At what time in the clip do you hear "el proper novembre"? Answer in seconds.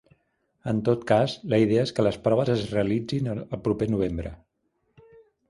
3.35-4.35